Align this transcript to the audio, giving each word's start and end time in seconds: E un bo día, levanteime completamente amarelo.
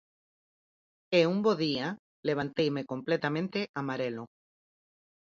E 1.19 1.21
un 1.33 1.37
bo 1.45 1.53
día, 1.65 1.87
levanteime 2.27 2.81
completamente 2.91 3.59
amarelo. 3.81 4.23